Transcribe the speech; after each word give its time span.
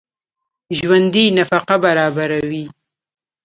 ژوندي 0.77 1.25
نفقه 1.37 1.75
برابروي 1.83 2.65